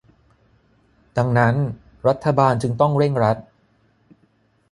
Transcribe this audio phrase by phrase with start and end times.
[1.17, 1.55] ดังนั้น
[2.07, 3.37] รัฐบาลจึงต้องเร่งรัด